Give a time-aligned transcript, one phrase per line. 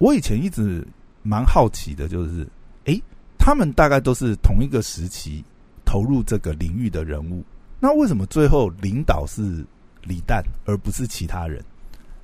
[0.00, 0.82] 我以前一直
[1.22, 2.48] 蛮好奇的，就是，
[2.84, 2.98] 诶，
[3.38, 5.44] 他们大概都是同一个时期
[5.84, 7.44] 投入这个领域的人物，
[7.78, 9.62] 那为什么最后领导是
[10.04, 11.62] 李诞，而不是其他人？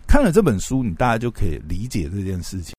[0.09, 2.75] 看了这本书，你大家就可以理解这件事情。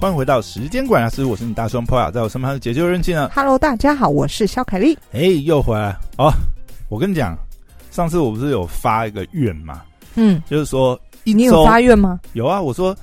[0.00, 3.30] 欢迎回到时间管家师，我是你大双 p o 在我身旁是解救人气呢。
[3.32, 4.98] Hello，大家好，我是肖凯丽。
[5.12, 6.32] 哎、又回来哦！
[6.90, 7.36] 我跟你讲，
[7.94, 9.82] 上次我不是有发一个愿嘛，
[10.16, 12.18] 嗯，就是说一你有发愿吗？
[12.32, 12.96] 有啊，我说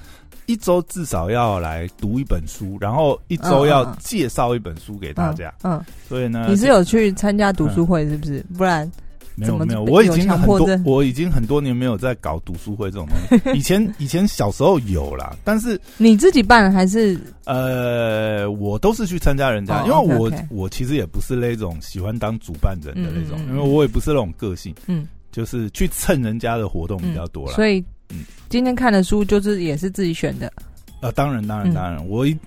[0.47, 5.53] 一周至少要来读一本书，然后一周要介绍一本书给大家。
[5.63, 8.45] 嗯，所以呢，你是有去参加读书会是不是？
[8.57, 8.91] 不然
[9.35, 13.57] 没有没有，我已经很多我已经很多年没有在搞读书会这种东西。
[13.57, 27.55] 以前以前小时候有啦，但是 你自己办还是呃，我都是去参加人家，哦因为我我其实也不是那种喜欢当主办人的那种，因为我也不是那种个性，嗯，就是去蹭人家的活动比较多啦。
[27.55, 28.19] 所以嗯
[28.49, 30.51] 今天看的书就是也是自己选的。
[31.01, 32.37] 呃，当然当然嗯当然，我一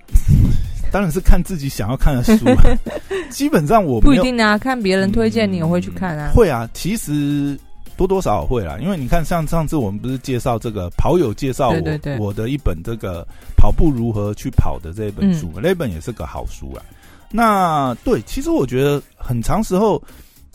[0.95, 2.63] 当然是看自己想要看的书啊，
[3.29, 6.31] 基本上我不一定啊，看别人推荐你也会去看啊。
[6.33, 7.59] 会啊，其实
[7.97, 16.81] 多多少少会啦，因为你看，像上次我们不是介绍这个跑友介绍我我的一本这个跑步如何去跑的这一本书，嗯那本也是个好书啊。
[17.29, 20.01] 那对，其实我觉得很长时候，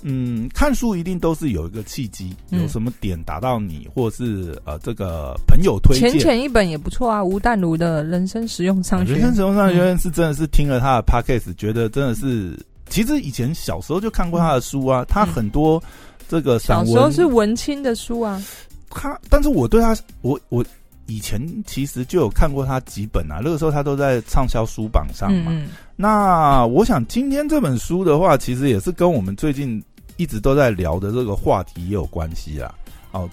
[0.03, 6.21] 嗯，看书一定都是有一个契机，嗯有什么点打到你，或是呃这个朋友推浅荐。
[6.21, 9.21] 浅浅一本也不错啊，吴淡如的人生实用商学人。
[9.21, 15.83] 生实用商学院是真的是听了他的 podcast，觉得真的是，其实以前小时候就看过他的书啊，他很多
[16.29, 18.43] 这个散文，小时候是文青的书啊，
[18.89, 20.65] 他，但是我对他，我我
[21.07, 25.51] 以前其实就有看过他几本啊，那个时候他都在畅销书榜上嘛。
[25.53, 25.69] 嗯
[26.03, 29.83] 那我想今天这本书的话，其实也是跟我们最近
[30.21, 32.75] 一直都在聊的这个话题也有关系啦。
[33.13, 33.29] 哦，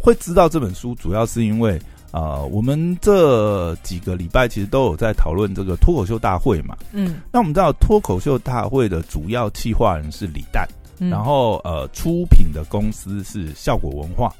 [0.00, 1.80] 会知道这本书主要是因为。
[2.12, 6.74] 呃，我们这几个礼拜其实都有在讨论这个脱口秀大会嘛。
[6.92, 10.66] 嗯那我们知道脱口秀大会的主要企划人是李诞，
[10.98, 14.32] 嗯，然后呃，出品的公司是效果文化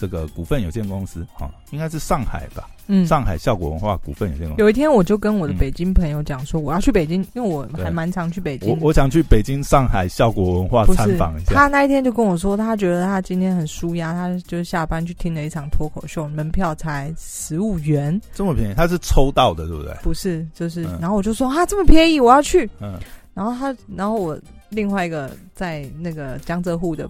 [0.00, 2.66] 这个股份有限公司，哈、应该是上海吧？
[2.92, 4.62] 嗯上海效果文化股份有限公司。
[4.62, 8.88] 有一天我就跟我的嗯北京朋友讲说，我要去北京，因为我还蛮常去北京我。
[8.88, 11.54] 我想去北京、上海效果文化参访一下。
[11.54, 19.94] 他那一天就跟我说，他觉得他今天很舒压，他就是下班去听了一场脱口秀，门票才十五元，这么便宜，他是抽到的，对不对？
[20.02, 22.68] 不是，就是，嗯然后我就说啊，这么便宜，我要去。
[22.80, 22.98] 嗯，
[23.34, 24.36] 然后他，然后我
[24.70, 27.08] 另外一个在那个江浙沪的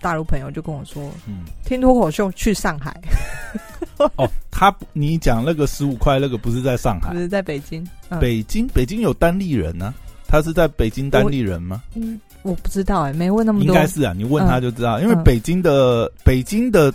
[0.00, 2.98] 大陆朋友就跟我说，嗯，听脱口秀去上海，
[4.16, 7.12] 哦，他你讲那个十五块那个不是在上海？
[7.12, 7.86] 不，是在北京。
[8.08, 9.94] 嗯，北京北京有单立人呢、
[10.26, 11.82] 他是在北京单立人吗？
[11.94, 13.66] 嗯，我不知道哎、没问那么多。
[13.66, 15.22] 应该是啊，你问他就知道，因为嗯。
[15.22, 16.92] 北京的北京的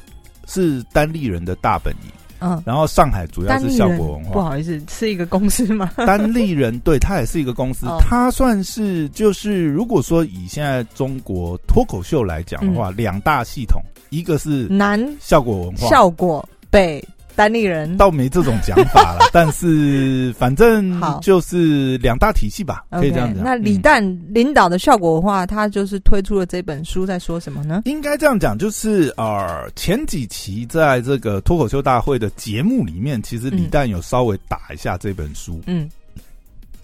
[0.47, 2.11] 是单立人的大本营，
[2.45, 4.31] 嗯，然后上海主要是效果文化。
[4.33, 5.89] 不好意思，是一个公司吗？
[6.06, 17.03] 单立人对它也是一个公司哦，它算是就是如果说以现在中国脱口秀来讲的话，两大系统，一个是南效果文化，嗯效果，北
[17.35, 17.97] 单立人。
[17.97, 23.44] 倒没这种讲法了，但是反正好就是两大体系吧，可以这样讲。
[23.44, 27.81] 那李嗯诞领导的效果的话，他就是推出了这本书，在说什么呢？
[27.85, 35.62] 应该这样讲，就是呃，前几期在这个脱口秀大会的节目里面，其实李嗯诞有稍微打一下这本书。
[35.67, 35.90] 嗯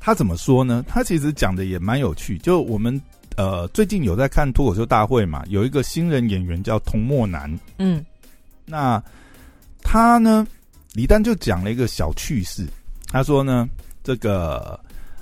[0.04, 0.84] 他怎么说呢？
[0.88, 2.38] 他其实讲的也蛮有趣。
[2.40, 3.00] 就我们
[3.38, 8.04] 呃最近有在看脱口秀大会嘛，有一个新人演员叫童墨南，嗯
[8.66, 9.02] 那
[9.84, 10.48] 他呢，
[10.94, 12.66] 李丹就讲了一个小趣事。
[13.08, 13.68] 他说呢，
[14.04, 14.80] 这个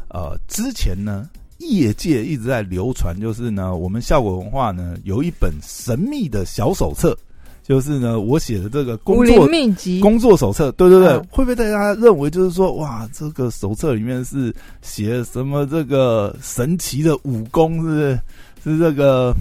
[0.10, 7.18] 呃之前呢，业界一直在流传，就是呢，我们效果文化呢有一本神秘的小手册，
[7.64, 10.00] 就是呢我写的这个工作秘籍。
[10.00, 18.20] 工作手册，对对对，嗯会不会大家认为就是说，哇，这个手册里面是写什么这个神奇的武功，是不是？
[18.62, 19.34] 是这个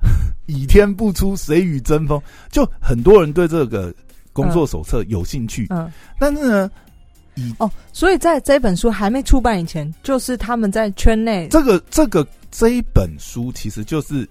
[0.46, 2.20] 倚天不出，谁与争锋？
[2.50, 3.94] 就很多人对这个
[4.36, 6.70] 工作手册有兴趣，嗯但是呢，
[7.36, 14.28] 以哦，所以在这本书还没出版以前，就是他们在圈内这个这个这一本书其实就是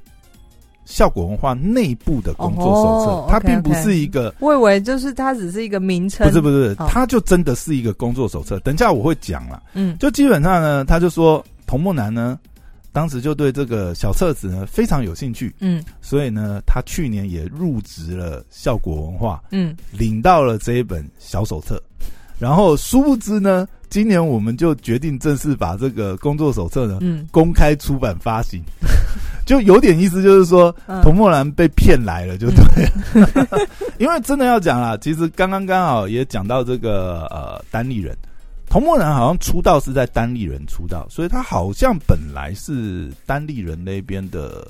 [0.86, 4.32] 效果文化内部的工作手册，哦它并不是一个。
[4.40, 8.60] 我以为就是它只是一个名称，不是不是，哦它就真的是一个工作手册。
[8.60, 9.60] 等一下我会讲啦。
[9.74, 12.38] 嗯就基本上呢，他就说童梦楠呢，
[12.96, 15.84] 当时就对这个小册子呢非常有兴趣，嗯。
[16.02, 19.76] 所以呢，他去年也入职了效果文化，嗯。
[19.92, 21.78] 领到了这一本小手册。
[22.40, 28.64] 然后殊不知呢，今年我们就决定正式把这个工作手册呢嗯，公开出版发行。
[29.46, 32.90] 就有点意思，就是说童墨兰被骗来了，就对。
[34.00, 38.18] 因为真的要讲啊，其实刚刚刚好也讲到这个呃单立人，
[38.76, 44.68] 童墨南好像出道是在单立人出道，所以他好像本来是单立人那边的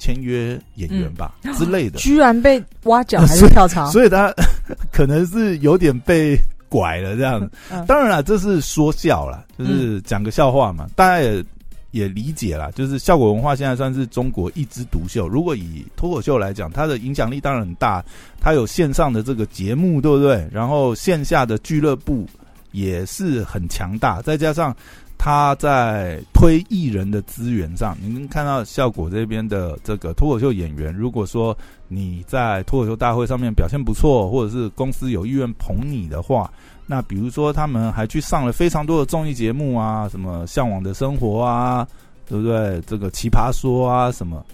[0.00, 4.34] 签约演员吧之类的，居然被挖角还 是跳槽，所以他
[4.90, 6.36] 可能是有点被。
[6.68, 7.48] 拐了这样，
[7.86, 11.44] 当然了，这是说笑了，就是讲个笑话嘛，大家也
[11.92, 12.72] 也理解了。
[12.72, 15.28] 就是效果文化现在算是中国一枝独秀。
[15.28, 18.04] 如果以脱口秀来讲，它的影响力当然很大，
[18.40, 20.44] 它有线上的这个节目，对不对？
[20.52, 22.26] 然后线下的俱乐部
[22.76, 24.74] 也是很强大，再加上
[25.18, 31.56] 他在推艺人的资源上，你能看到效果这边的这个脱口秀演员，如果说。
[31.88, 36.52] 你在脱口秀大会上面表现不错，或者是公司有意愿捧你的话，
[36.84, 41.86] 那比如说他们还去上了非常多的综艺节目啊，什么《向往的生活》啊，
[42.28, 42.82] 对不对？
[42.88, 44.44] 这个《奇葩说》啊，什么？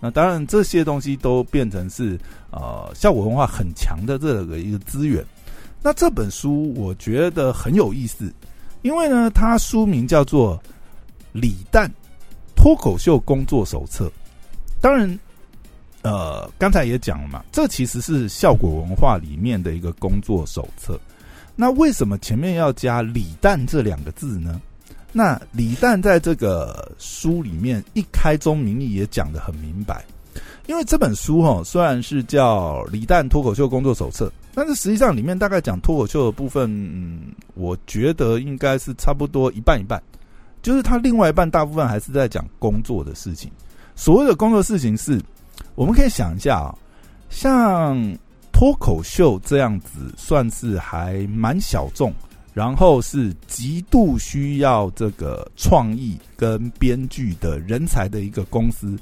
[0.00, 2.18] 那当然这些东西都变成是
[2.50, 5.24] 呃效果文化很强的这个一个资源。
[5.82, 8.32] 那这本书我觉得很有意思，
[8.82, 10.56] 因为呢，它书名叫做
[11.32, 11.90] 《李诞
[12.54, 14.06] 脱口秀工作手册》，
[14.80, 15.18] 当然。
[16.02, 20.98] 呃，刚才也讲了嘛，这其实是效果文化里面的一个工作手册。
[21.54, 24.58] 那为什么前面要加“李诞”这两个字呢？
[25.12, 30.02] 那李诞在这个书里面一开宗明义也讲的很明白，
[30.64, 34.24] 因为这本书哈虽然是叫《李诞脱口秀工作手册》，
[34.60, 39.98] 但是实际上里面大概讲脱口秀的部分，嗯，我觉得应该是差不多一半一半，
[40.60, 43.50] 就是他另外一半大部分还是在讲工作的事情。
[43.96, 45.18] 所谓的工作事情是。
[45.76, 46.74] 我们可以想一下啊，
[47.30, 47.96] 像
[48.50, 52.12] 脱口秀这样子，算是还蛮小众，
[52.52, 58.98] 然后是极度需要这个创意跟编剧的人才的一个公司，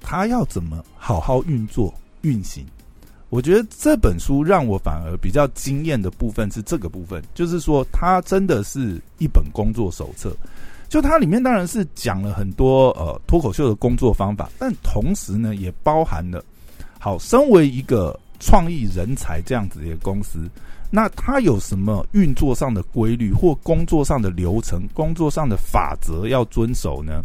[0.00, 2.66] 它要怎么好好运作运行？
[3.30, 10.34] 我觉得这本书让我反而比较惊艳的部分是这个部分，就是说它真的是一本工作手册。
[10.88, 16.42] 就它里面当然是讲了很多呃脱口秀的工作方法，但同时呢也包含了，
[16.98, 20.48] 好，身为一个创意人才这样子的一个公司，
[20.90, 27.20] 那它有什么运作上的规律或工作上的流程、工作上的法则要遵守呢？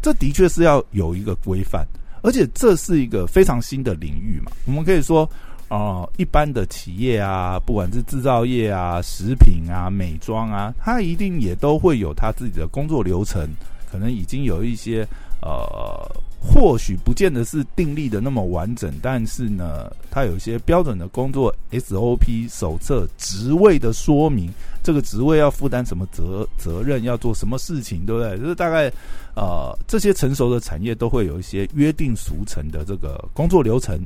[0.00, 1.86] 这的确是要有一个规范，
[2.22, 5.28] 而且这是一个非常新的领域嘛，我们可以说。
[5.68, 13.48] 哦，一般的企业啊，不管是制造业啊、食品啊、美妆啊，它一定也都会有它自己的工作流程，
[13.90, 15.08] 可能已经有一些
[15.40, 16.06] 呃，
[16.44, 24.52] 或许不见得是定立的那么完整，但是呢，它有一些标准的工作 SOP 手册、职位的说明，
[24.82, 28.36] 这个职位要负担什么责责任，要做什么事情，对不对？
[28.38, 28.92] 就是大概
[29.36, 33.96] 呃，这些成熟的产业都会有一些约定俗成的这个工作流程。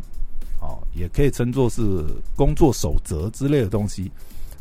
[0.59, 1.83] 哦，也可以称作是
[2.35, 4.11] 工作守则之类的东西，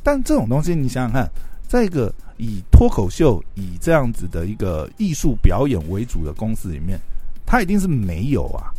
[0.03, 1.29] 但这种东西你想想看，
[1.67, 6.99] 在一个以脱口秀以这样子的一个艺术表演为主的公司里面，
[7.45, 8.73] 它一定是没有啊。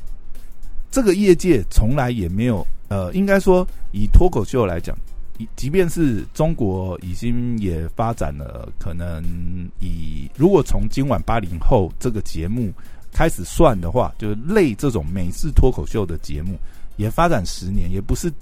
[0.90, 4.96] 这个业界从来也没有，呃，应该说以脱口秀来讲，
[5.54, 9.22] 即便是中国已经也发展了，可能
[9.80, 12.72] 以如果从今晚八零后这个节目
[13.12, 16.58] 开始算的话，就是类这种美式脱口秀的节目。
[16.98, 18.32] 也发展十年，也不是，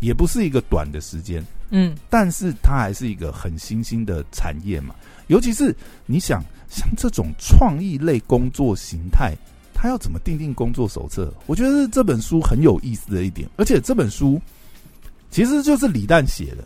[0.00, 4.92] 也不是一个短的时间，嗯，但是它还是一个很新兴的产业嘛。
[5.28, 5.72] 尤其是
[6.04, 9.36] 你想，像这种创意类工作形态，
[9.82, 11.34] 他要怎么定定工作手册？
[11.46, 14.40] 我觉得这本书很有意思的一点，而且这本书
[15.28, 16.64] 其实就是李诞写的，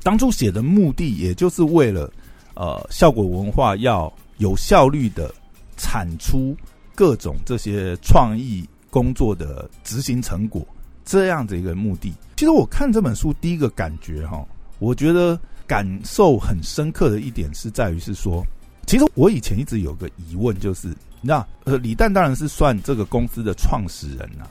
[0.00, 2.08] 当初写的目的，也就是为了
[2.54, 5.34] 呃，效果文化要有效率的
[5.76, 6.56] 产出
[6.94, 8.64] 各种这些创意。
[8.92, 10.66] 工作的执行成果
[11.04, 14.44] 这样的一个目的，其实我看这本书第一个感觉哈，
[14.80, 18.44] 我觉得感受很深刻的一点是在于是说，
[18.88, 24.44] 其实我以前一直有个疑问，就是那呃李诞当然是算这个公司的创始人呐，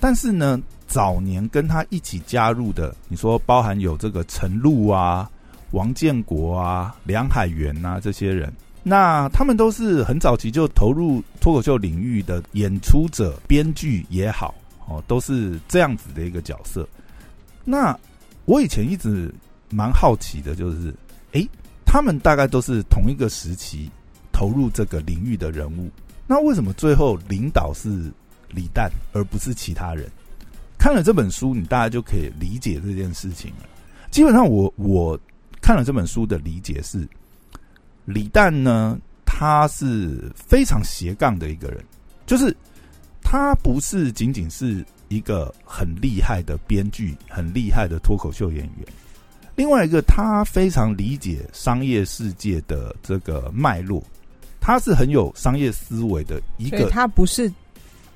[0.00, 5.30] 但是呢早年跟他一起加入的，你说包含有这个陈露啊、
[5.72, 8.52] 王建国啊、梁海源呐这些人。
[8.84, 14.54] 那他们都是很早期就投入脱口秀领域的演出者、编剧也好，
[14.86, 16.88] 哦，都是这样子的一个角色。
[17.64, 17.94] 那
[18.46, 19.34] 我以前一直
[19.68, 20.94] 蛮好奇的，就是，
[21.32, 21.46] 诶，
[21.84, 23.90] 他们大概都是同一个时期
[24.32, 25.90] 投入这个领域的人物，
[26.28, 28.12] 那为什么最后领导是
[28.50, 30.08] 李诞而不是其他人？
[30.78, 33.66] 看了这本书，你大家就可以理解这件事情了。
[34.12, 35.18] 基本上，我我
[35.60, 37.08] 看了这本书的理解是。
[38.04, 41.84] 李诞呢，他是非常斜杠的一个人，
[42.24, 42.56] 就是
[43.22, 48.86] 他不是仅仅是一个很厉害的编剧、很厉害的脱口秀演员，
[49.56, 54.02] 另外一个他非常理解商业世界的这个脉络，
[54.68, 56.90] 他是很有商业思维的一个。
[56.90, 57.50] 他不是。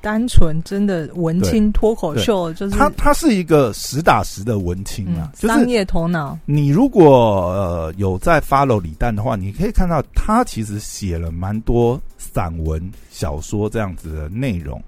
[0.02, 6.36] 单纯真的文青脱口秀，就是他，他是一个实打实的文青啊，商业头脑。
[6.44, 14.82] 你如果呃有在 follow 李诞的话，你可以看到他其实写了蛮多散文、小说这样子的内容。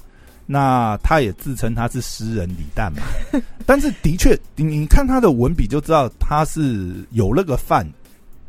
[0.47, 3.03] 那他也自称他是诗人李诞嘛，
[3.65, 7.89] 但是的确，你你看他的文笔就知道他是有那个范。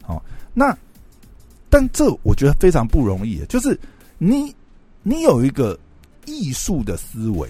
[0.08, 0.20] 哦，
[0.52, 0.76] 那
[1.70, 3.80] 但这我觉得非常不容易，就是
[4.18, 4.54] 你
[5.04, 5.78] 你有一个。
[6.28, 7.48] 艺术的思维，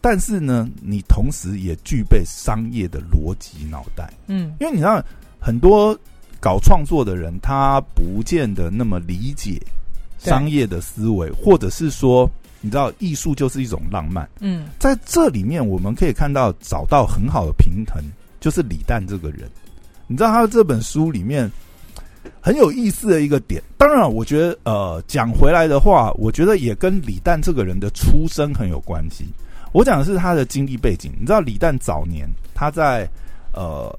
[0.00, 4.12] 但是呢，你同时也具备商业的逻辑脑袋。
[4.26, 5.00] 嗯，因为你知道，
[5.38, 5.96] 很多
[6.40, 9.56] 搞创作的人，他不见得那么理解
[10.18, 12.28] 商业的思维，或者是说，
[12.60, 14.28] 你知道，艺术就是一种浪漫。
[14.40, 18.02] 嗯，在这里面，我们可以看到找到很好的平衡，
[18.40, 19.48] 就是李诞这个人。
[20.08, 21.48] 你知道，他这本书里面。
[22.40, 29.26] 很有意思的一个点，当然，我觉得，呃，讲回来的话，我觉得也跟李诞这个人的出身很有关系。
[29.72, 31.12] 我讲的是他的经历背景。
[31.18, 33.08] 你知道，李诞早年他在
[33.52, 33.96] 呃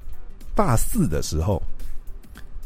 [0.54, 1.62] 大四的时候，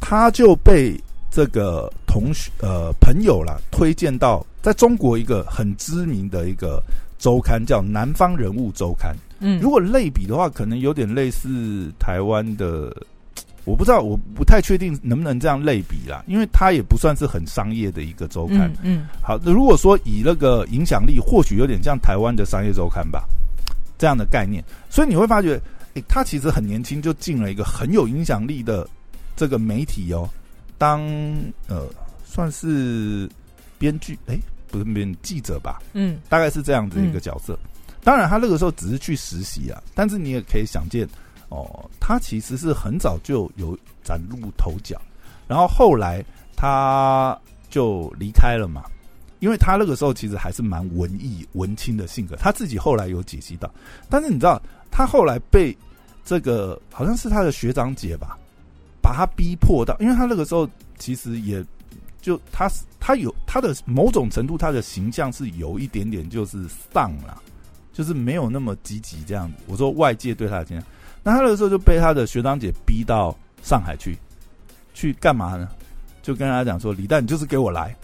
[0.00, 1.00] 他就被
[1.30, 6.82] 这个同学呃朋友啦推荐到在中国一个很知名的一个
[7.18, 9.12] 周刊，叫《南方人物周刊》。
[9.40, 12.94] 嗯，如果类比的话，可能有点类似台湾的。
[13.68, 18.72] 我不知道，我不太确定能不能这样类比啦，因为它也不算是很商业的一个周刊。
[18.82, 23.28] 嗯，好，如果说以那个影响力，或许有点像台湾的商业周刊吧，
[23.98, 24.64] 这样的概念。
[24.88, 25.60] 所以你会发觉，
[25.94, 28.88] 诶，他其实很年轻就进了一个很有影响力的
[29.36, 30.26] 这个媒体哦，
[30.78, 31.02] 当
[31.66, 31.86] 呃
[32.24, 33.28] 算是
[33.78, 34.38] 编剧，哎，
[34.70, 35.78] 不是编记者吧？
[35.92, 37.58] 嗯，大概是这样子一个角色。
[38.02, 41.06] 当然，他那个时候只是去实习啊，但是你也可以想见。
[41.48, 45.00] 哦，他其实是很早就有崭露头角，
[45.46, 46.22] 然后后来
[46.54, 47.38] 他
[47.70, 48.84] 就离开了嘛，
[49.40, 53.70] 因为他那个时候其实还是蛮文艺文青的性格，他自己后来有解析到，
[54.10, 55.74] 但是你知道，他后来被
[56.22, 58.38] 这个好像是他的学长姐吧，
[59.00, 61.64] 把他逼迫到，因为他那个时候其实也
[62.20, 67.42] 就他他有他的某种程度，他的形象是有一点点就是丧了，
[67.90, 69.62] 就是没有那么积极这样子。
[69.66, 70.86] 我说外界对他的形象。
[71.28, 74.18] 那他那个时候就被他的学长姐逼到上海去，
[74.94, 75.68] 去干嘛呢？
[76.22, 77.94] 就跟他讲说：“李诞，你就是给我来，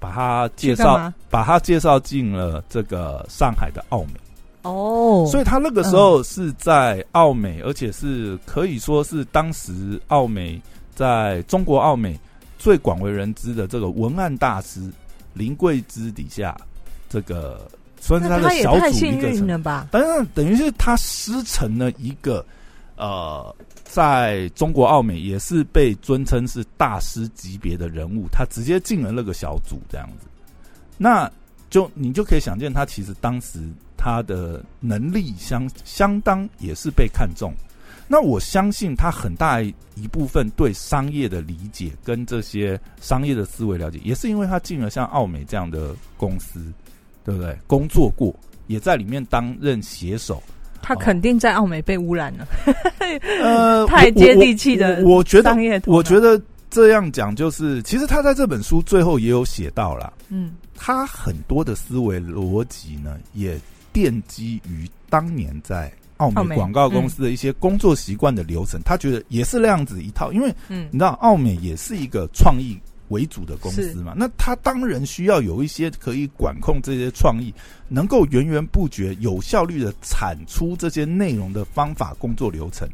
[0.00, 4.14] 把他介绍，把他介绍进了这个上海的奥美。”
[4.62, 10.60] 哦，所以他那个时候是在奥美，而且是可以说是当时奥美
[10.92, 12.18] 在中国奥美
[12.58, 14.90] 最广为人知的这个文案大师
[15.34, 16.56] 林桂枝底下
[17.08, 17.70] 这个。
[18.06, 22.44] 算是他的小组一个成，但是等于是他师承了一个
[22.96, 30.26] 呃，在中国奥美也是被尊称是大师级别的人物，他直接进了那个小组这样子，
[30.98, 31.30] 那
[31.70, 33.58] 就你就可以想见，他其实当时
[33.96, 37.54] 他的能力相相当也是被看中。
[38.06, 46.60] 那我相信他很大一部分对商业的理解跟这些商业的思维了解，也是因为他进了像奥美这样的公司。
[47.24, 47.56] 对不对？
[47.66, 48.34] 工作过，
[48.66, 50.42] 也在里面担任写手。
[50.82, 52.46] 他肯定在奥美被污染了。
[53.42, 56.38] 呃， 太接地气的，我觉得，我觉得
[56.70, 60.12] 这样讲就是，其实他在这本书最后也有写到了。
[60.28, 63.58] 嗯，他很多的思维逻辑呢，也
[63.94, 68.78] 奠基于当年在奥美广告公司的一些工作习惯的流程。
[68.84, 72.78] 他觉得也是那样子一套，因为嗯，你知道，奥美也是一个创意。
[73.08, 77.52] 为主的公司嘛，那他当然需要有一些可以管控这些创意，
[77.88, 82.88] 能够源源不绝、有效率的产出这些内容的方法、工作流程。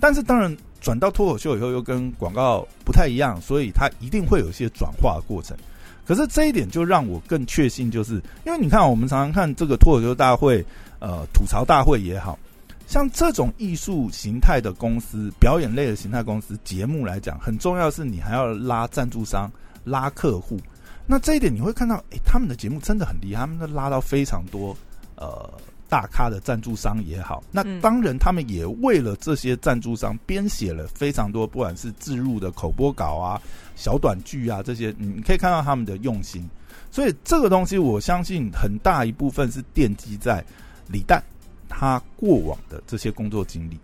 [0.00, 5.56] 但是，当然转到脱口秀以后，又跟广告不太一样，所以它一定会有一些转化的过程。
[6.04, 10.62] 可是这一点就让我更确信，就是因为你看，我们常常看这个脱口秀大会，
[10.98, 12.38] 呃，吐槽大会也好。
[12.86, 19.50] 像这种艺术形态的公司、表演类的形态公司节目来讲，很重要的是你还要拉赞助商、
[19.84, 20.58] 拉客户。
[21.06, 24.76] 那这一点你会看到，诶，他们的节目真的很厉害，他们都拉到非常多
[25.16, 25.50] 呃
[25.88, 27.42] 大咖的赞助商也好。
[27.50, 33.40] 那当然，他们也为了这些赞助商编写了非常多，不管是自入的口播稿啊、
[33.76, 36.48] 小短剧啊这些，你可以看到他们的用心。
[36.90, 40.44] 所以这个东西，我相信很大一部分是奠基在
[40.86, 41.22] 李诞。
[41.68, 43.78] 他过往的这些工作经历，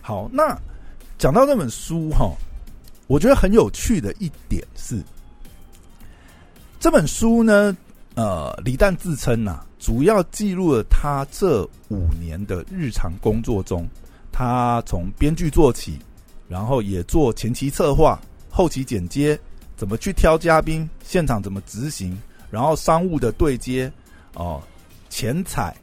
[0.00, 0.56] 好，那
[1.18, 2.32] 讲到这本书哈，
[3.06, 5.02] 我觉得很有趣的一点是，
[6.78, 7.76] 这本书呢，
[8.14, 13.86] 呃，李诞自称呐，主要记录了他这五年的日常工作中，
[14.30, 15.98] 他从编剧做起，
[16.48, 18.20] 然后也做前期策划、
[18.50, 19.38] 后期剪接，
[19.76, 22.16] 怎么去挑嘉宾，现场怎么执行，
[22.50, 23.90] 然后商务的对接，
[24.34, 24.62] 哦，
[25.08, 25.74] 前采，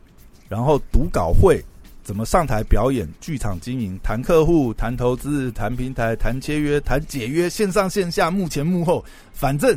[0.53, 1.59] 然后读稿会，
[2.03, 9.75] 怎么上台表演，剧场经营，谈客户，谈投资，谈平台，谈签约，谈解约，线上线下，幕前幕后，反正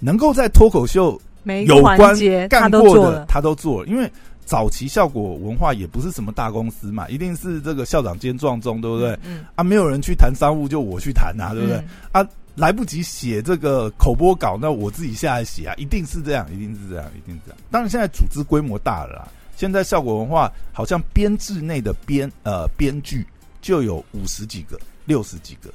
[0.00, 1.20] 能够在脱口秀。
[1.42, 3.86] 每一个环节他都做了，他都做了。
[3.88, 4.10] 因为
[4.46, 9.16] 早期效果文化也不是什么大公司嘛，一定是这个校长兼撞钟，对不对？
[9.22, 11.84] 嗯啊，没有人去谈商务，就我去谈啊，对不对？
[12.10, 17.58] 啊，来不及写这个口播稿，那我自己下来写啊，一定是这样，一定是这样，一定是这样。
[17.70, 23.26] 当然，现在组织规模大了，啦，现在效果文化好像编制内的编呃编剧
[23.60, 25.68] 就有五十几个、六十几个。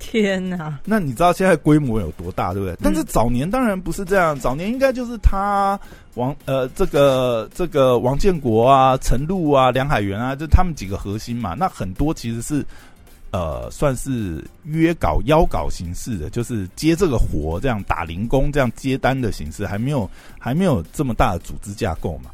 [0.00, 0.78] 天哪！
[0.84, 2.76] 那你知道现在规模有多大，对不对？
[2.80, 5.78] 但是早年当然不是这样，早年应该就是他
[6.14, 11.54] 王呃这个这个王建国啊、陈露啊、梁海源啊，就他们几个核心嘛。
[11.54, 12.64] 那很多其实是
[13.32, 22.30] 呃算是约稿邀稿形式的，就是接这个活，这样打零工，这样接单的形式，还没有还没有这么大的组织架构嘛。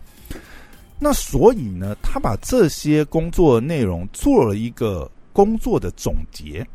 [1.05, 6.67] 那所以呢，他把这些工作内容做了一个工作的总结。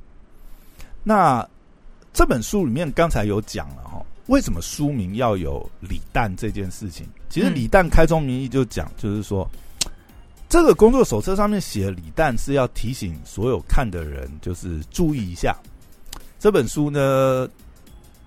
[1.04, 1.44] 那
[2.14, 7.08] 这本书里面刚才有讲了哈，为什么书名要有李诞这件事情？
[7.28, 9.50] 其实李诞开宗明义就讲，就是说
[10.48, 15.58] 这个工作手册上面写李诞是要提醒所有看的人，就是注意一下
[16.38, 17.50] 这本书呢，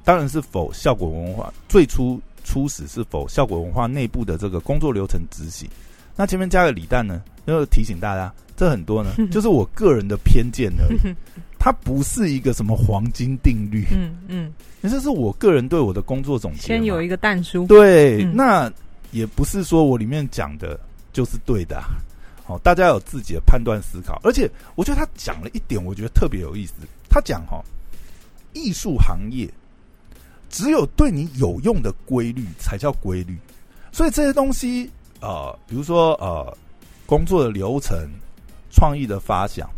[0.03, 5.71] 当然是否效果文化最初初始是否效果文化内部的这个工作流程执行。
[6.17, 10.99] 那前面加个李诞呢，要提醒大家，这很多呢， 就是我个人的偏见而已。
[11.59, 16.59] 它不是一个什么黄金定律，嗯嗯，那这是我个人对我的工作总结。
[16.59, 18.69] 先有一个淡书，对，那
[19.13, 20.77] 也不是说我里面讲的
[21.13, 21.81] 就是对的，
[22.45, 24.21] 好，大家有自己的判断思考。
[24.25, 26.75] 而且我觉得他讲了一点，我觉得特别有意思。
[27.09, 27.63] 他讲哈，
[28.55, 29.49] 艺术行业
[30.51, 33.39] 只有对你有用的规律才叫规律，
[33.93, 34.91] 所以这些东西，
[35.23, 36.55] 呃，比如说呃，
[37.07, 37.97] 工作的流程、
[38.71, 39.71] 创意的发想。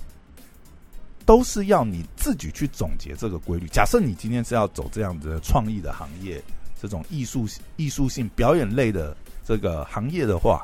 [1.27, 3.67] 都是要你自己去总结这个规律。
[3.69, 6.39] 假设你今天是要走这样子的创意的行业，
[6.79, 10.63] 这种艺术艺术性表演类的这个行业的话，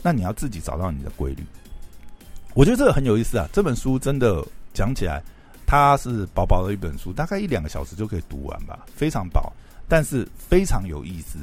[0.00, 1.44] 那你要自己找到你的规律。
[2.54, 3.48] 我觉得这个很有意思啊！
[3.52, 5.20] 这本书真的讲起来，
[5.66, 9.52] 它是薄薄的一本书，大概一两个小时就可以读完吧，非常薄，
[9.88, 11.40] 但是非常有意思。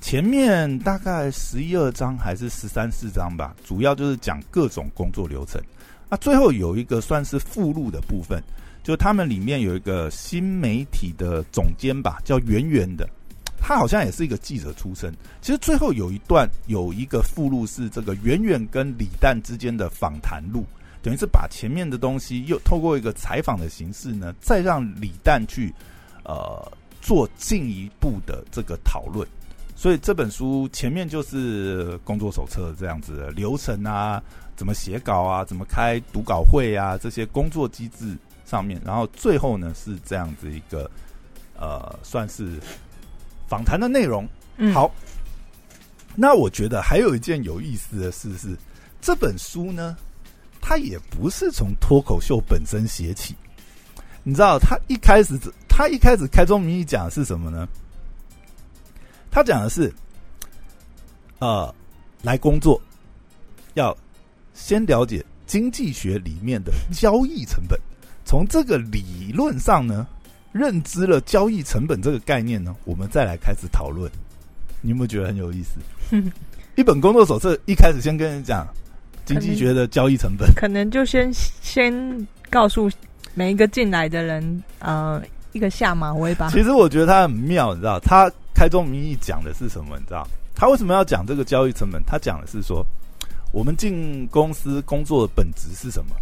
[0.00, 5.60] 前面大概十一二章还是十三四章吧，主要就是讲各种工作流程。
[6.08, 8.42] 那最后有一个算是附录的部分，
[8.82, 13.06] 就他们里面有一个新媒体的总监吧，叫圆圆的，
[13.58, 15.12] 他好像也是一个记者出身。
[15.42, 20.64] 其实最后有一段有一个附录是这个圆圆跟李诞之间的访谈录，
[21.02, 25.74] 等于是把前面的东西又透过一个采访的形式呢，再让李诞去
[26.24, 29.28] 呃做进一步的这个讨论。
[29.78, 34.20] 所以这本书前面就是工作手册这样子的流程啊。
[34.56, 35.44] 怎么写稿啊？
[35.44, 36.98] 怎么开读稿会啊？
[36.98, 40.90] 这些工作机制上面，然后最后呢是这样子一个
[41.56, 42.58] 呃，算是
[43.46, 44.28] 访谈的内容。
[44.74, 44.92] 好，
[46.16, 48.56] 那我觉得还有一件有意思的事是，
[49.00, 49.96] 这本书呢，
[50.60, 53.36] 它也不是从脱口秀本身写起。
[54.24, 55.38] 你知道，他一开始
[55.68, 57.68] 他一开始开宗明义讲的是什么呢？
[59.30, 59.92] 他讲的是，
[61.38, 61.74] 呃，
[62.22, 62.80] 来工作
[63.74, 63.96] 要。
[64.60, 67.78] 先了解经济学里面的交易成本，
[68.24, 70.04] 从这个理论上呢，
[70.50, 74.10] 认知了交易成本这个概念呢，我们再来开始讨论。
[74.80, 75.78] 你有没有觉得很有意思？
[76.74, 78.66] 一本工作手册一开始先跟人讲
[79.24, 82.90] 经济学的交易成本，可能就先先告诉
[83.34, 86.50] 每一个进来的人，呃，一个下马威吧。
[86.50, 89.96] 其实我觉得他很妙，你知道，他开宗明义讲的是什么？
[90.00, 92.02] 你知道，他为什么要讲这个交易成本？
[92.04, 92.84] 他讲的是说。
[93.52, 96.14] 我们进公司工作的本质是什么？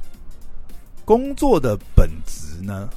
[1.04, 2.88] 工作的本质呢，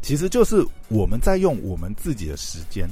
[0.00, 2.88] 其实就是我们在用我们自己的时间，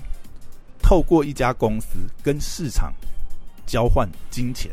[0.80, 2.92] 透过一家公司跟市场
[3.66, 4.70] 交换金钱。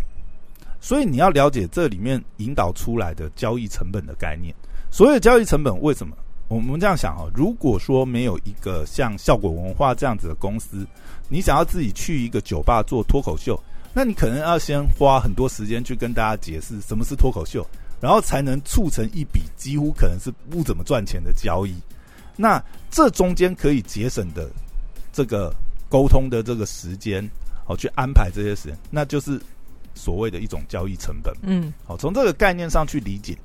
[0.79, 4.53] 所以你要了解这里面引导出来的交易成本的概念。
[4.91, 6.15] 所有交易成本为什么？
[6.47, 10.87] 我们这样想啊，如果说没有一个像效果文化这样子的公司，
[11.27, 13.59] 你想要自己去一个酒吧做脱口秀。
[13.93, 17.65] 那你可能要先花很多时间去跟大家解释什么是脱口秀，
[17.99, 21.73] 然后才能促成一笔几乎可能是不怎么赚钱的交易。
[22.35, 24.49] 那这中间可以节省的
[25.11, 25.51] 这个
[25.89, 27.27] 沟通的这个时间
[27.65, 29.41] 哦去安排这些时间，那就是
[29.95, 31.33] 所谓的一种交易成本。
[31.41, 33.35] 嗯好，从这个概念上去理解。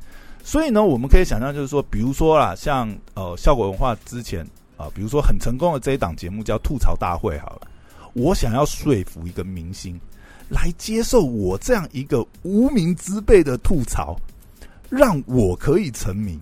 [0.44, 7.68] 所以呢，我们可以想象，就是说，比如说啦，像呃，效果文化之前啊、比如说很成功的这一档节目叫《吐槽大会》，好了，
[8.14, 10.00] 我想要说服一个明星
[10.48, 14.16] 来接受我这样一个无名之辈的吐槽，
[14.90, 16.40] 让我可以成名，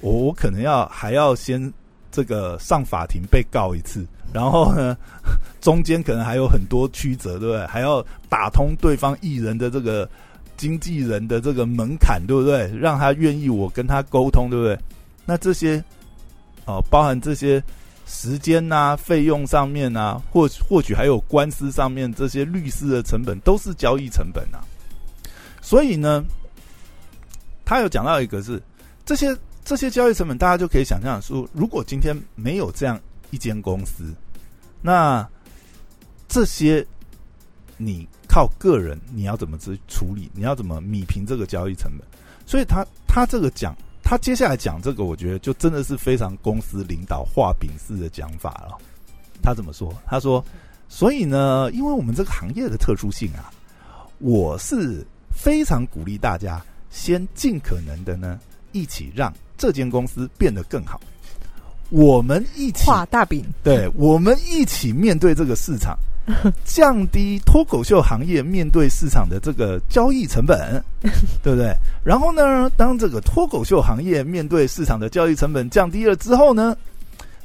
[0.00, 1.72] 我我可能要还要先
[2.12, 4.96] 这个上法庭被告一次，然后呢，
[5.60, 7.66] 中间可能还有很多曲折，对不对？
[7.66, 10.08] 还要打通对方艺人的这个
[10.56, 12.74] 经纪人的这个门槛，对不对？
[12.76, 14.78] 让他愿意我跟他沟通，对不对？
[15.24, 15.82] 那这些
[16.64, 17.62] 哦、包含这些
[18.06, 24.58] 时间呐、费用上面啊，或或许还有官司上面这些律师的成本，都是交易成本啊。
[25.60, 26.24] 所以呢，
[27.64, 28.60] 他有讲到一个是
[29.04, 34.12] 这些这些交易成本，大家就可以想象说，如果今天没有这样一间公司，
[34.82, 35.28] 那
[36.28, 36.84] 这些
[37.76, 40.30] 你靠个人你要怎么去处理？
[40.34, 42.06] 你要怎么米平这个交易成本？
[42.44, 48.76] 所以他他这个讲，他接下来讲这个，我觉得就真的是非常公司领导画饼式的讲法了。
[49.42, 49.90] 他怎么说？
[50.04, 50.44] 他说
[50.86, 53.50] ：“所以呢，因为我们这个行业的特殊性啊，
[54.18, 58.38] 我是非常鼓励大家先尽可能的呢，
[58.72, 61.00] 一起让这间公司变得更好。
[61.88, 65.96] 我们一起画大饼，对，我们一起面对这个市场，
[66.64, 70.82] 降低脱口秀行业面对市场的这个交易成本，
[71.42, 71.72] 对不对？
[72.04, 76.76] 然后呢，当这个脱口秀行业面对市场的交易成本降低了之后呢，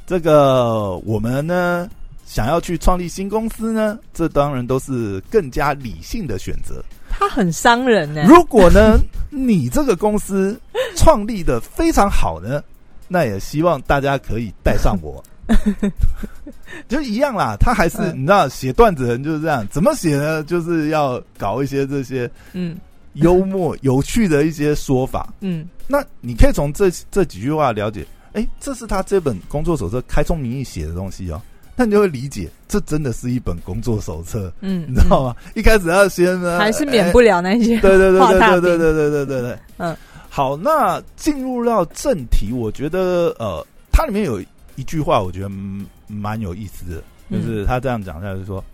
[0.06, 1.88] 这个我们呢
[2.26, 6.82] 想要去创立新公司呢，这当然都是更加理性的选择。
[7.08, 8.98] 他很伤人呢、如果呢，
[9.30, 10.58] 你这个公司
[10.96, 12.62] 创立的非常好呢，
[13.06, 15.22] 那也希望大家可以带上我。
[16.88, 20.42] 就一样啦，他还是、嗯你知道，写段子人就是这样，怎么写呢？
[20.44, 22.76] 就是要搞一些这些嗯
[23.14, 25.32] 幽默、有趣的一些说法。
[25.40, 31.40] 嗯那你可以从这这几句话了解，哎，这是他这本工作手册开宗明义写的东西哦。
[31.74, 35.36] 那你就会理解，这真的是一本工作手册，嗯，你知道吗？
[35.54, 39.96] 一开始要先呢，还是免哎不了那些对对对对对对对对对，嗯，
[40.28, 44.38] 好，那进入到正题，我觉得呃，它里面有
[44.76, 46.96] 一句话，我觉得嗯蛮有意思的，
[47.30, 48.64] 就嗯是他这样讲，他就是说，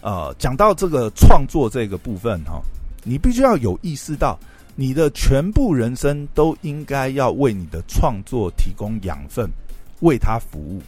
[0.00, 2.60] 呃，讲到这个创作这个部分哈、
[3.04, 4.38] 你必须要有意识到，
[4.74, 9.48] 你的全部人生都应该要为你的创作提供养分，
[10.00, 10.82] 为他服务。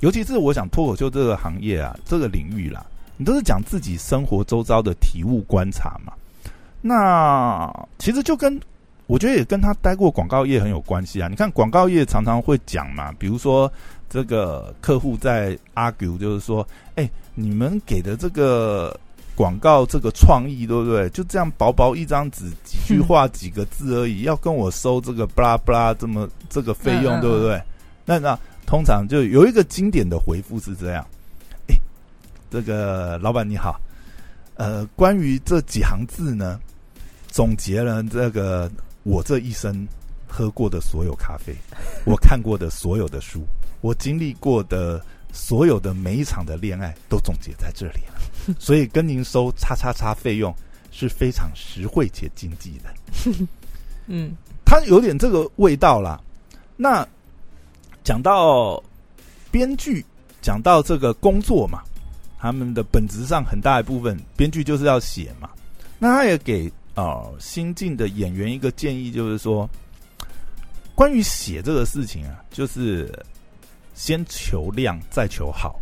[0.00, 2.84] 尤其是我想脱口秀这个行业啊，这个领域啦，
[3.16, 6.12] 你都是讲自己生活周遭的体悟观察嘛。
[6.82, 8.60] 那其实就跟
[9.06, 11.28] 我觉得也跟他待过广告业很有关系啊。
[11.28, 13.72] 你看广告业常常会讲嘛，比如说
[14.08, 16.66] 这个客户在 argue，就是说，
[16.96, 18.98] 哎、你们给的这个
[19.36, 21.08] 广告这个创意，对不对？
[21.10, 27.62] 就这样薄薄一张纸，几句话、几个字而已，要跟我收这个布拉布拉这么这个费用，对不对？
[28.04, 31.06] 那那通常就有一个经典的回复是这样：
[31.68, 31.76] 哎、
[32.50, 33.80] 这个老板你好，
[34.54, 36.58] 呃，关于这几行字呢，
[37.28, 38.70] 总结了这个
[39.06, 39.86] 我这一生
[40.26, 41.54] 喝过的所有咖啡，
[42.04, 43.46] 我看过的所有的书，
[43.80, 45.00] 我经历过的
[45.32, 48.54] 所有的每一场的恋爱，都总结在这里了。
[48.58, 50.52] 所以跟您收叉叉叉费用
[50.90, 53.46] 是非常实惠且经济的。
[54.06, 56.20] 嗯它有点这个味道啦。
[56.76, 57.06] 那
[58.02, 58.82] 讲到
[59.52, 60.04] 编剧，
[60.42, 61.80] 讲到这个工作嘛，
[62.40, 65.48] 他们的本质上很大一部分，编剧就是要写嘛。
[66.00, 69.68] 那他也给呃新进的演员一个建议，就是说，
[70.94, 73.08] 关于写这个事情啊，就是
[73.94, 75.80] 先求量再求好。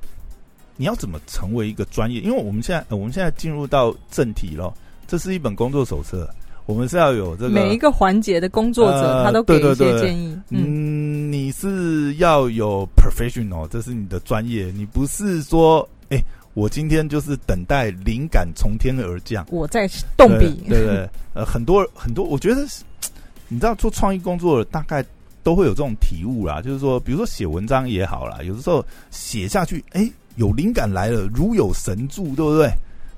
[0.77, 2.21] 你要怎么成为一个专业？
[2.21, 4.75] 因为我们现在、呃我们现在进入到正题了，
[5.07, 6.29] 这是一本工作手册，
[6.67, 10.37] 我们是要有这个每一个环节的工作者，呃他都给一些建议。
[10.49, 16.21] 嗯嗯，你是要有 professional，这是你的专业，你不是说，哎、
[16.55, 22.65] 我今天就是等待灵感从天而降，我在动笔，对对对，呃，很多很多，我觉得，
[23.49, 25.05] 你知道做创意工作大概
[25.43, 32.71] 都会有这种体悟啦，就是说，比如说写文章也好啦，有的时候写下去，哎、有灵感来了，如有神助，对不对？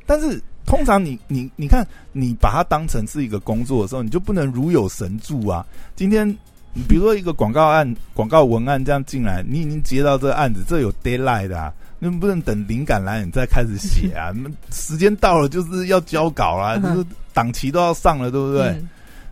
[0.06, 5.64] 但是通常你你你看，你把它当成是一个工作的时候，你就不能如有神助啊。
[5.94, 6.26] 今天
[6.72, 14.32] 你比如说一个广告案、广告文案这样进来，你已经接到这个案子，这有 deadline 的啊，你不能等灵感来你再开始写啊。
[14.70, 18.68] 时间到了就是要交稿啦，嗯就是档期都要上了，对不对？
[18.68, 18.88] 嗯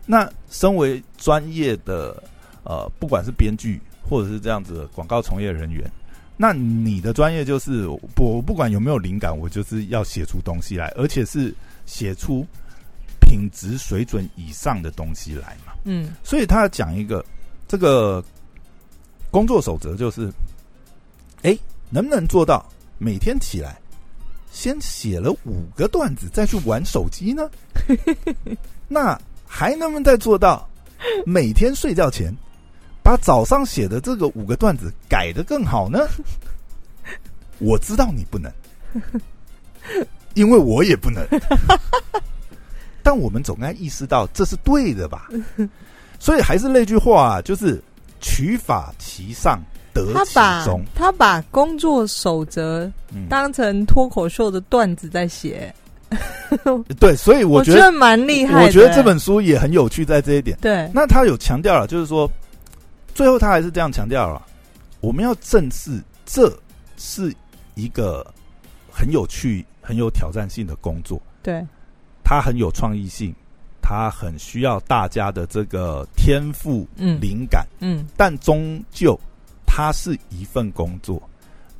[0.06, 2.22] 那身为专业的
[2.62, 5.90] 呃，不管是编剧或者是这样子的广告从业人员，
[6.36, 7.98] 那你的专业就是我
[8.42, 11.54] 不管有没有灵感，我就是要写出东西来，而且是
[11.86, 12.46] 写出
[13.18, 15.72] 品质水准以上的东西来嘛。
[15.84, 17.24] 嗯所以他要讲一个
[17.66, 18.22] 这个
[19.30, 20.30] 工作守则，就是，
[21.40, 21.56] 哎，
[21.94, 23.78] 能不能做到每天起来
[24.50, 27.48] 先写了五个段子，再去玩手机呢？
[28.88, 30.68] 那还能不能再做到
[31.24, 32.34] 每天睡觉前
[33.00, 36.00] 把早上写的这个五个段子改的更好呢？
[37.60, 38.52] 我知道你不能，
[40.34, 41.24] 因为我也不能。
[43.04, 45.28] 但我们总该意识到这是对的吧？
[46.18, 47.80] 所以还是那句话、啊，就是
[48.20, 49.60] 取法其上，
[49.94, 50.66] 得其他把。
[50.94, 55.74] 他把工作守则嗯，当成脱口秀的段子在写，
[57.00, 58.66] 对，所以我觉得，觉得蛮厉害的。
[58.66, 60.58] 我觉得这本书也很有趣，在这一点。
[60.60, 62.30] 对，那他有强调了，就是说，
[63.14, 64.42] 最后他还是这样强调了，
[65.00, 66.52] 我们要正视这
[66.96, 67.34] 是
[67.74, 68.26] 一个
[68.92, 71.64] 很有趣、很有挑战性的工作，对，
[72.22, 73.34] 它很有创意性，
[73.82, 77.20] 它很需要大家的这个天赋、嗯。
[77.20, 78.06] 灵感，嗯。
[78.16, 79.18] 但终究
[79.76, 81.20] 它是一份工作，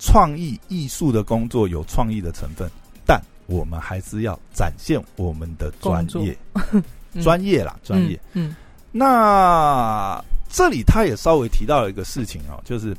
[0.00, 2.68] 创意艺术的工作有创意的成分，
[3.06, 6.36] 但我们还是要展现我们的专业，
[7.12, 8.56] 嗯专业啦，专业。，嗯
[8.90, 12.96] 那这里他也稍微提到了一个事情哦，就是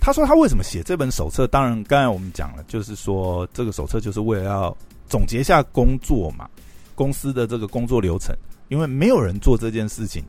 [0.00, 1.46] 他说他为什么写这本手册？
[1.46, 4.76] 当然，刚才我们讲了，就是说这个手册就是为了要
[5.08, 6.50] 总结一下工作嘛，
[6.96, 8.34] 公司的这个工作流程，
[8.66, 10.24] 因为没有人做这件事情，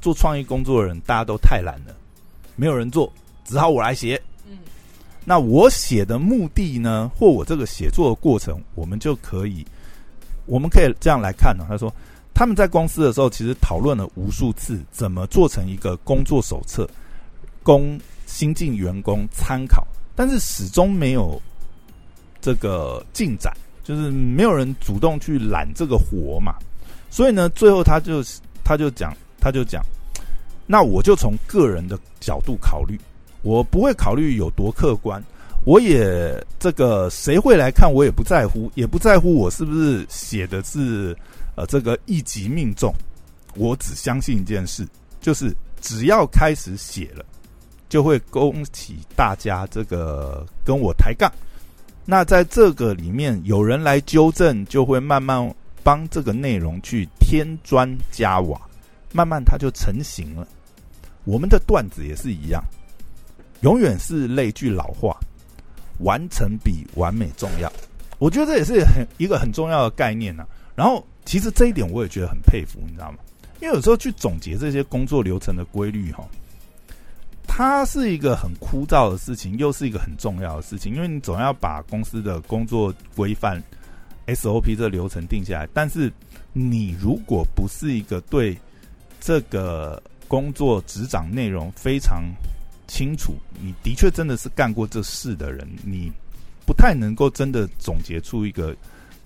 [0.00, 1.94] 做创意工作的人大家都太懒了，
[2.56, 3.12] 没有人做，
[3.44, 4.20] 只好我来写。
[4.48, 4.58] 嗯
[5.26, 9.66] 那我写的目的呢，或我这个写作的过程，我们就可以，
[10.44, 11.90] 我们可以这样来看呢、他说，
[12.34, 16.86] 他们在公司的时候，其实讨论了无数次，怎么做成一个工作手册，
[17.62, 21.40] 供新进员工参考，但是始终没有
[22.42, 23.50] 这个进展，
[23.82, 26.54] 就是没有人主动去揽这个活嘛。
[27.08, 28.22] 所以呢，最后他就
[28.62, 29.82] 他就讲，他就讲，
[30.66, 33.00] 那我就从个人的角度考虑，
[33.44, 35.22] 我不会考虑有多客观，
[35.64, 41.16] 我也这个谁会来看，我也不在乎，也不在乎我是不是写的是
[41.54, 42.92] 呃这个一级命中。
[43.54, 44.88] 我只相信一件事，
[45.20, 47.24] 就是只要开始写了，
[47.88, 51.30] 就会勾起大家这个跟我抬杠。
[52.06, 58.60] 那在这个里面，有人来纠正，就会慢慢帮这个内容去添砖加瓦，
[59.12, 60.48] 慢慢它就成型了。
[61.24, 62.62] 我们的段子也是一样，
[63.64, 65.16] 永远是那句老话：
[66.00, 67.72] 完成比完美重要。
[68.18, 73.18] 我觉得这也是很一个很重要的概念呐、啊然后，其实这一点我也觉得很佩服，你知道吗？
[73.62, 76.28] 因为有时候去总结这些工作流程的规律，哈，
[77.46, 83.62] 它是一个很枯燥的事情，又是一个很重要的事情，因为你总要把公司的工作规范
[84.26, 85.68] SOP 这流程定下来。
[85.72, 86.12] 但是，
[86.52, 88.58] 你如果不是一个对
[89.20, 92.24] 这个工作执掌内容非常
[92.86, 96.12] 清楚，你的确真的是干过这事的人，你
[96.66, 98.74] 不太能够真的总结出一个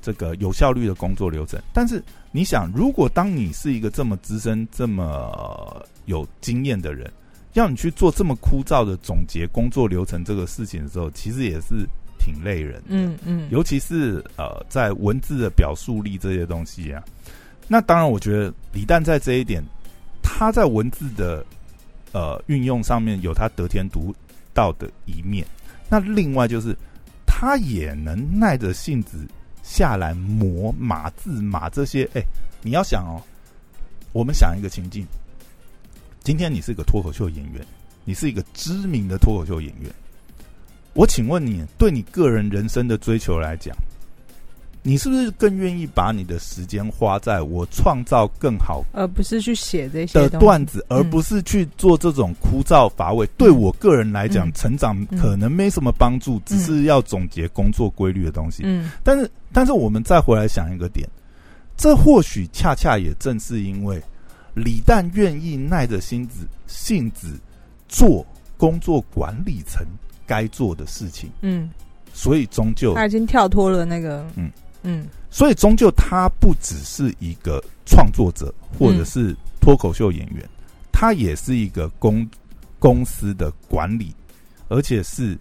[0.01, 1.61] 这个有效率的工作流程。
[1.73, 7.11] 但是你想，如果当你是一个这么资深、这么呃有经验的人，
[7.55, 11.87] 要你去做这么枯燥的总结工作流程这个事情的时候，其实也是
[12.19, 12.89] 挺累人的。
[12.89, 17.03] 嗯嗯，尤其是呃，在文字的表述力这些东西啊。
[17.67, 19.63] 那当然，我觉得李诞在这一点，
[20.23, 21.45] 他在文字的
[22.13, 24.15] 呃运用上面有他得天独
[24.55, 25.47] 到的一面。
[25.89, 26.77] 那另外就是，
[27.27, 29.27] 他也能耐着性子
[29.63, 32.09] 下来磨码字码这些。
[32.15, 32.23] 哎，
[32.63, 33.23] 你要想哦，
[34.13, 35.07] 我们想一个情境，
[36.23, 37.65] 今天你是一个脱口秀演员，
[38.05, 39.91] 你是一个知名的脱口秀演员。
[40.95, 43.77] 我请问你，对你个人人生的追求来讲，
[44.89, 53.27] 你是不是更愿意把你的时间花在我创造更好而不是去写这些的段子，而不是去做这种枯燥乏味？
[53.37, 54.53] 对我个人来讲，嗯。
[54.55, 58.63] 成长可能没什么帮助，只是要总结工作规律的东西。
[58.65, 58.91] 嗯。
[59.05, 61.07] 但是，但是我们再回来想一个点，
[61.77, 64.03] 这或许恰恰也正是因为
[64.55, 67.39] 李诞愿意耐着心子性子
[67.89, 68.25] 做
[68.57, 69.87] 工作管理层
[70.27, 71.69] 该做的事情，嗯，
[72.15, 74.51] 所以终究他已经跳脱了那个，嗯
[74.83, 80.49] 嗯所以终究他不只是一个创作者或者是脱口秀演员，
[80.91, 82.27] 他也是一个公
[82.79, 84.15] 公司的管理，
[84.69, 85.37] 而且是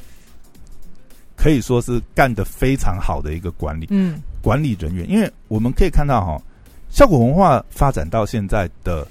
[1.36, 5.10] 可以说是干得非常好的一个管理嗯管理人员。
[5.10, 6.41] 因为我们可以看到哈，
[6.89, 9.08] 效果文化发展到现在的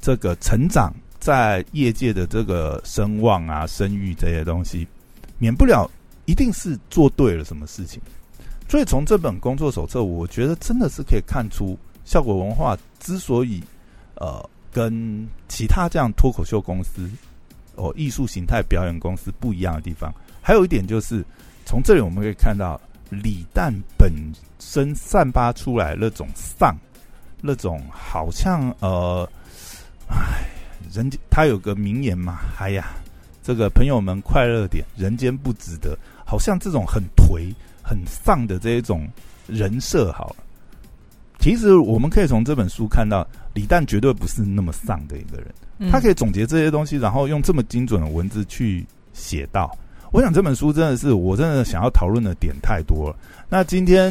[0.00, 4.86] 这个成长，在业界的这个声望啊、声誉这些东西，
[5.38, 5.90] 免不了
[6.24, 8.00] 一定是做对了什么事情。
[8.68, 13.62] 所以从这本工作手册，我觉得真的是可以看出效果文化之所以
[14.16, 17.08] 呃跟其他这样脱口秀公司
[17.76, 21.24] 哦艺术形态表演公司不一样的地方，还有一点就是
[21.64, 24.12] 从这里我们可以看到李诞本
[24.58, 26.76] 身散发出来那种丧，
[27.40, 29.28] 那种好像呃，
[30.10, 30.48] 唉，
[30.92, 32.96] 人间他有个名言嘛，哎呀，
[33.44, 37.54] 这个朋友们快乐点，人间不值得，好像这种很颓。
[37.86, 39.06] 很丧的这一种
[39.46, 40.36] 人设，好了，
[41.38, 45.46] 其实我们可以从这本书看到，李诞绝对不是那么丧的一个人。
[45.90, 49.70] 他可以总结这些东西，然后用这么精准的文字去写到。
[50.10, 53.16] 我想这本书真的是，我真的想要讨论的点太多了。
[53.48, 54.10] 那今天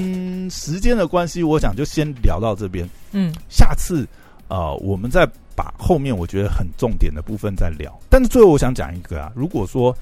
[0.49, 2.87] 时间的关系，我想就先聊到这边。
[3.11, 4.07] 嗯，下次
[4.47, 7.91] 呃，我们再把后面我觉得很重点的部分再聊。
[8.09, 9.95] 但是最后我想讲一个啊，如果说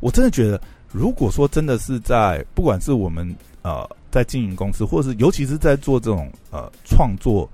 [0.00, 0.58] 我真的觉得。
[0.92, 7.48] 如果说真的是在，不管是我们呃在经营公司，或者是尤其是在做这种呃创作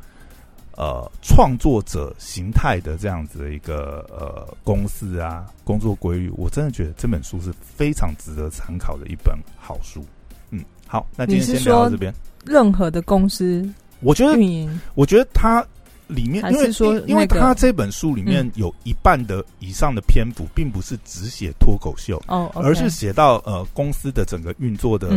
[0.76, 10.04] 呃创作者形态的这样子的一个呃公司啊，工作规律，我真的觉得这本书是非常值得参考的一本好书。
[10.50, 12.12] 嗯，好，那今天先聊到这边。
[12.44, 13.68] 任何的公司，
[14.00, 15.66] 我觉得运营，我觉得它。
[16.06, 25.08] 里面，因为说，因为他这本书里面有一半的以上的篇幅，并不是只写脱口秀，哦，而是写到呃公司的整个运作的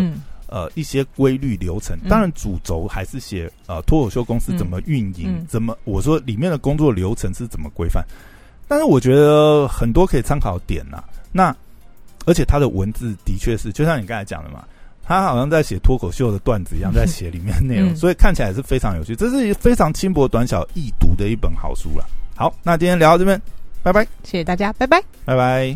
[0.47, 1.97] 呃一些规律流程。
[2.09, 8.03] 当然，主轴还是写呃脱口秀公司怎么运营，怎么我说里面的工作流程是怎么规范。
[8.67, 11.03] 但是我觉得很多可以参考点呐。
[11.31, 11.55] 那
[12.25, 14.63] 而且他的文字的确是，就像你刚才讲的嘛。
[15.09, 19.15] 他好像在写脱口秀的段子一样，在写里面内容，所以看起来是非常有趣。
[19.15, 22.05] 这是非常轻薄短小易读的一本好书了。
[22.35, 23.41] 好，那今天聊到这边，
[23.81, 25.67] 拜拜，谢谢大家，拜拜，拜拜。